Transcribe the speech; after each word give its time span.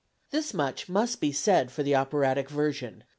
This 0.31 0.51
much 0.51 0.89
must 0.89 1.21
be 1.21 1.31
said 1.31 1.71
for 1.71 1.83
the 1.83 1.93
operatic 1.95 2.49
version. 2.49 3.03